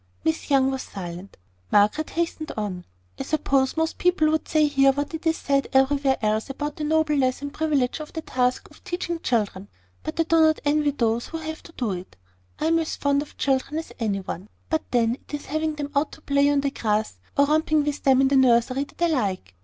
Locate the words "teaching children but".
8.83-10.19